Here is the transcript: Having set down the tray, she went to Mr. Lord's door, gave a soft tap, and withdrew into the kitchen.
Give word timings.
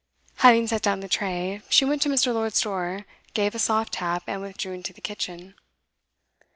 Having 0.37 0.65
set 0.65 0.81
down 0.81 1.01
the 1.01 1.07
tray, 1.07 1.61
she 1.69 1.85
went 1.85 2.01
to 2.01 2.09
Mr. 2.09 2.33
Lord's 2.33 2.59
door, 2.61 3.05
gave 3.35 3.53
a 3.53 3.59
soft 3.59 3.93
tap, 3.93 4.23
and 4.25 4.41
withdrew 4.41 4.73
into 4.73 4.93
the 4.93 4.99
kitchen. 4.99 5.53